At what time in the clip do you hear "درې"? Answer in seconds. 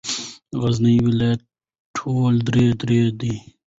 2.47-2.67, 2.81-3.03